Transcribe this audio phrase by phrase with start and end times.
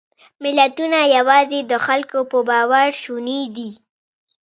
[0.43, 3.71] ملتونه یواځې د خلکو په باور شوني دي.